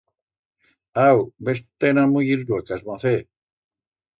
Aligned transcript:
Au, 1.01 1.21
ves-te-ne 1.49 2.05
a 2.07 2.09
muyir 2.15 2.41
luecas, 2.47 2.85
mocet! 2.89 3.29